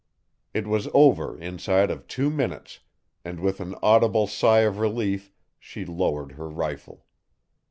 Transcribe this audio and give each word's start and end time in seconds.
It 0.51 0.65
was 0.65 0.89
over 0.95 1.37
inside 1.39 1.91
of 1.91 2.07
two 2.07 2.31
minutes, 2.31 2.79
and 3.23 3.39
with 3.39 3.59
an 3.61 3.75
audible 3.83 4.25
sigh 4.25 4.61
of 4.61 4.79
relief 4.79 5.31
she 5.59 5.85
lowered 5.85 6.31
her 6.31 6.49
rifle. 6.49 7.05